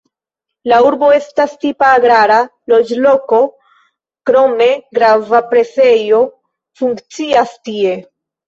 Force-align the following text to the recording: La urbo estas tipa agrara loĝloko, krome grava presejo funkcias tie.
La 0.71 0.77
urbo 0.85 1.09
estas 1.17 1.53
tipa 1.65 1.89
agrara 1.97 2.37
loĝloko, 2.73 3.43
krome 4.31 4.71
grava 4.99 5.45
presejo 5.53 6.23
funkcias 6.83 7.57
tie. 7.71 7.97